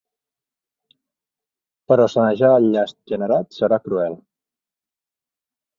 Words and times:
Però 1.93 2.09
sanejar 2.15 2.51
el 2.63 2.67
llast 2.73 2.99
generat 3.13 3.57
serà 3.61 3.83
cruel. 3.87 4.21